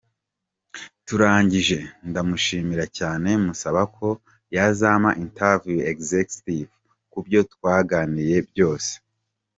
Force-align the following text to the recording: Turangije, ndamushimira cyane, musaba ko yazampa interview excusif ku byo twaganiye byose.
Turangije, 1.07 1.77
ndamushimira 2.09 2.85
cyane, 2.97 3.29
musaba 3.45 3.81
ko 3.95 4.07
yazampa 4.55 5.11
interview 5.25 5.79
excusif 5.91 6.69
ku 7.11 7.19
byo 7.25 7.41
twaganiye 7.53 8.37
byose. 8.49 8.91